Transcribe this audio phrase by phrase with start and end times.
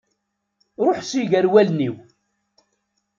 [0.85, 1.95] Ruḥ si ger wallen-iw!